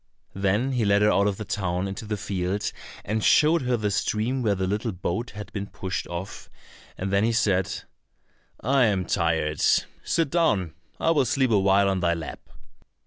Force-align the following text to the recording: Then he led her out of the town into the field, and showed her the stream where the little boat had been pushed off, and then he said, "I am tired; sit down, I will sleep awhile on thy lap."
Then 0.33 0.71
he 0.71 0.83
led 0.83 1.03
her 1.03 1.11
out 1.11 1.27
of 1.27 1.37
the 1.37 1.45
town 1.45 1.87
into 1.87 2.05
the 2.05 2.17
field, 2.17 2.71
and 3.05 3.23
showed 3.23 3.61
her 3.61 3.77
the 3.77 3.91
stream 3.91 4.41
where 4.41 4.55
the 4.55 4.65
little 4.65 4.91
boat 4.91 5.29
had 5.37 5.53
been 5.53 5.67
pushed 5.67 6.07
off, 6.07 6.49
and 6.97 7.13
then 7.13 7.23
he 7.23 7.31
said, 7.31 7.83
"I 8.61 8.85
am 8.85 9.05
tired; 9.05 9.61
sit 9.61 10.31
down, 10.31 10.73
I 10.99 11.11
will 11.11 11.25
sleep 11.25 11.51
awhile 11.51 11.87
on 11.87 11.99
thy 11.99 12.15
lap." 12.15 12.49